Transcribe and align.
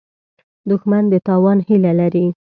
دښمن 0.69 1.03
د 1.09 1.13
تاوان 1.27 1.57
هیله 1.67 1.91
لري 1.99 2.25